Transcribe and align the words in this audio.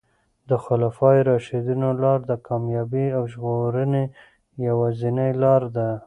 د 0.49 0.51
خلفای 0.65 1.17
راشدینو 1.29 1.89
لاره 2.01 2.25
د 2.31 2.31
کامیابۍ 2.47 3.05
او 3.17 3.23
ژغورنې 3.33 4.03
یوازینۍ 4.67 5.31
لاره 5.43 5.69
ده. 5.75 5.89